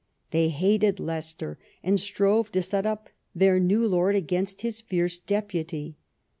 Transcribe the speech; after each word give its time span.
They 0.31 0.49
hated 0.49 0.99
Leicester, 0.99 1.59
and 1.83 1.99
strove 1.99 2.51
to 2.53 2.63
set 2.63 2.87
up 2.87 3.09
their 3.35 3.59
new 3.59 3.87
lord 3.87 4.15
against 4.15 4.61
his 4.61 4.81
fierce 4.81 5.19
deputy. 5.19 5.95